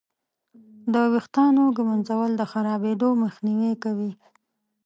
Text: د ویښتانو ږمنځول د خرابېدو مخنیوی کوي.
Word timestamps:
د 0.93 0.95
ویښتانو 1.13 1.63
ږمنځول 1.77 2.31
د 2.37 2.41
خرابېدو 2.51 3.09
مخنیوی 3.23 3.73
کوي. 3.83 4.11